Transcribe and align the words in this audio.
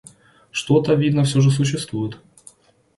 Что-то, 0.49 0.95
видно, 0.95 1.25
всё 1.25 1.41
же 1.41 1.51
существует? 1.51 2.17